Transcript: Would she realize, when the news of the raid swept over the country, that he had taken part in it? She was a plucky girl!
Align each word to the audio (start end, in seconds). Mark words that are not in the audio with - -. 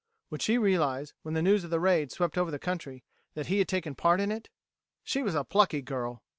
Would 0.31 0.41
she 0.41 0.57
realize, 0.57 1.13
when 1.21 1.35
the 1.35 1.43
news 1.43 1.63
of 1.63 1.69
the 1.69 1.79
raid 1.79 2.11
swept 2.11 2.35
over 2.35 2.49
the 2.49 2.57
country, 2.57 3.03
that 3.35 3.45
he 3.45 3.59
had 3.59 3.67
taken 3.67 3.93
part 3.93 4.19
in 4.19 4.31
it? 4.31 4.49
She 5.03 5.21
was 5.21 5.35
a 5.35 5.43
plucky 5.43 5.83
girl! 5.83 6.23